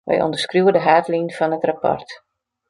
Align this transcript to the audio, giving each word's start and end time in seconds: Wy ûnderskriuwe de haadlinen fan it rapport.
Wy 0.09 0.15
ûnderskriuwe 0.25 0.71
de 0.75 0.81
haadlinen 0.87 1.35
fan 1.37 1.55
it 1.57 1.67
rapport. 1.69 2.09